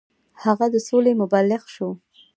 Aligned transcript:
هغه 0.43 0.65
د 0.73 0.75
سولې 0.87 1.13
مبلغ 1.21 1.61
شو. 1.73 1.89